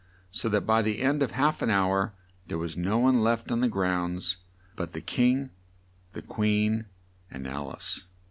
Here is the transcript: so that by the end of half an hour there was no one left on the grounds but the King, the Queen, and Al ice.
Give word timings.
so 0.31 0.49
that 0.49 0.61
by 0.65 0.81
the 0.81 0.99
end 0.99 1.21
of 1.21 1.33
half 1.33 1.61
an 1.61 1.69
hour 1.69 2.15
there 2.47 2.57
was 2.57 2.75
no 2.75 2.97
one 2.97 3.21
left 3.21 3.51
on 3.51 3.59
the 3.61 3.67
grounds 3.69 4.37
but 4.75 4.93
the 4.93 4.99
King, 5.19 5.51
the 6.13 6.23
Queen, 6.23 6.87
and 7.29 7.45
Al 7.47 7.71
ice. 7.73 8.03